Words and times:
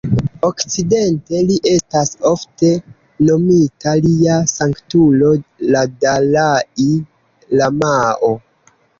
Okcidente, 0.47 1.41
li 1.49 1.57
estas 1.71 2.11
ofte 2.29 2.69
nomita 3.27 3.93
"Lia 4.05 4.37
Sanktulo 4.53 5.29
la 5.75 5.83
Dalai-lamao". 6.05 8.31